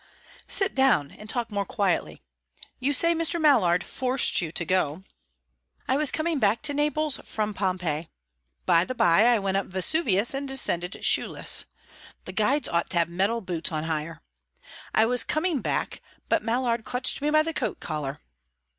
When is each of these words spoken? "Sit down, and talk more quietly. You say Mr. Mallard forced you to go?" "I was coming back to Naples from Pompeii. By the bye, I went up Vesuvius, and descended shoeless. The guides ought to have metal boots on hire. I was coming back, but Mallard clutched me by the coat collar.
"Sit 0.47 0.73
down, 0.73 1.11
and 1.11 1.29
talk 1.29 1.51
more 1.51 1.63
quietly. 1.63 2.23
You 2.79 2.91
say 2.91 3.13
Mr. 3.13 3.39
Mallard 3.39 3.83
forced 3.83 4.41
you 4.41 4.51
to 4.51 4.65
go?" 4.65 5.03
"I 5.87 5.95
was 5.95 6.11
coming 6.11 6.39
back 6.39 6.63
to 6.63 6.73
Naples 6.73 7.19
from 7.23 7.53
Pompeii. 7.53 8.09
By 8.65 8.83
the 8.83 8.95
bye, 8.95 9.25
I 9.27 9.37
went 9.37 9.57
up 9.57 9.67
Vesuvius, 9.67 10.33
and 10.33 10.47
descended 10.47 11.05
shoeless. 11.05 11.65
The 12.25 12.31
guides 12.33 12.67
ought 12.67 12.89
to 12.89 12.97
have 12.97 13.09
metal 13.09 13.41
boots 13.41 13.71
on 13.71 13.83
hire. 13.83 14.23
I 14.91 15.05
was 15.05 15.23
coming 15.23 15.61
back, 15.61 16.01
but 16.29 16.41
Mallard 16.41 16.83
clutched 16.83 17.21
me 17.21 17.29
by 17.29 17.43
the 17.43 17.53
coat 17.53 17.79
collar. 17.79 18.21